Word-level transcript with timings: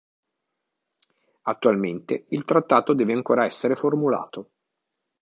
Attualmente, 1.43 2.25
il 2.29 2.43
trattato 2.43 2.95
deve 2.95 3.13
ancora 3.13 3.45
essere 3.45 3.75
formulato. 3.75 4.49